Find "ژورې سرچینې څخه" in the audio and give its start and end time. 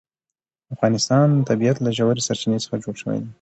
1.97-2.75